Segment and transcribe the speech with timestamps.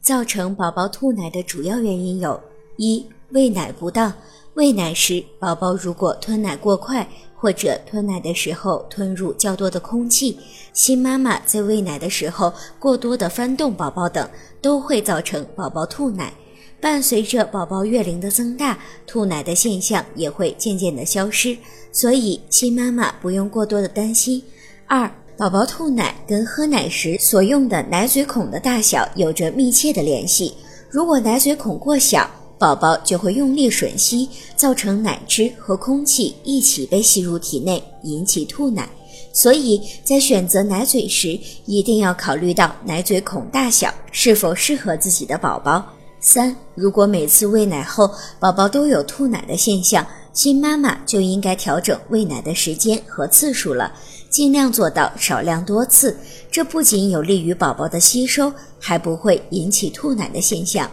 [0.00, 2.40] 造成宝宝吐奶的主要原因有：
[2.76, 4.12] 一、喂奶不当。
[4.54, 10.38] 喂奶时，宝宝如果吞奶过快，或者吞奶的时候吞入较多的空气，
[10.72, 14.28] 新妈妈在喂奶的时候过多的翻动宝宝等，
[14.60, 16.32] 都会造成宝宝吐奶。
[16.80, 21.56] 伴随着宝宝月龄的增大，吐奶的现象也会渐渐的消失，
[21.92, 24.42] 所以新妈妈不用过多的担心。
[24.86, 25.10] 二、
[25.40, 30.52] 宝宝吐奶跟喝奶时所用的奶嘴孔的大小有着密切的联系，
[30.90, 38.86] 如果奶嘴孔过小，宝宝就会用力吮吸，造成奶汁和空气一起被吸入体内，引起吐奶。
[39.32, 45.82] 所以在选择奶嘴时，一定要考虑到奶嘴孔大小是否适合自己的宝宝。
[46.20, 53.90] 三，如果每次喂奶后宝宝都有吐奶的现象，新妈妈就应该调整喂奶的时间和次数了，
[54.28, 56.14] 尽量做到少量多次。
[56.50, 60.90] 这不仅有利于宝宝的吸收，还不会引起吐奶的现象。